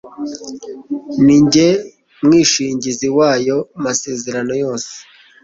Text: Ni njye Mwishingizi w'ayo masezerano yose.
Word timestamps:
Ni 1.25 1.35
njye 1.45 1.67
Mwishingizi 2.25 3.07
w'ayo 3.17 3.57
masezerano 3.83 4.53
yose. 4.63 4.91